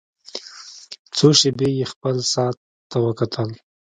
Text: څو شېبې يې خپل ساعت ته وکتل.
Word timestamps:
څو 1.15 1.27
شېبې 1.39 1.69
يې 1.77 1.85
خپل 1.93 2.15
ساعت 2.33 2.57
ته 2.89 2.97
وکتل. 3.05 3.49